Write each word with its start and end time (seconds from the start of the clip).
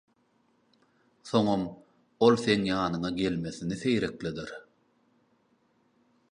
Soňam 1.31 1.61
ol 2.27 2.33
seň 2.45 2.59
ýanyňa 2.73 3.09
gelmesini 3.21 3.75
seýrekleder. 3.85 4.59